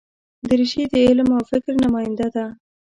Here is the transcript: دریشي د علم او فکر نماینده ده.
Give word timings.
دریشي 0.49 0.83
د 0.91 0.93
علم 1.07 1.29
او 1.37 1.41
فکر 1.51 1.73
نماینده 1.83 2.27
ده. 2.35 2.45